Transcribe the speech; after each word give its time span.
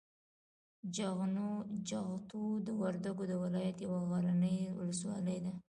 جغتو 1.87 2.41
د 2.65 2.67
وردګو 2.81 3.23
د 3.27 3.33
ولایت 3.43 3.77
یوه 3.85 4.01
غرنۍ 4.09 4.57
ولسوالي 4.79 5.37
ده. 5.45 5.51